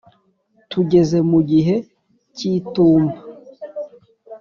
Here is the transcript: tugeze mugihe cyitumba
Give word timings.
tugeze 0.71 1.17
mugihe 1.29 1.75
cyitumba 2.35 3.17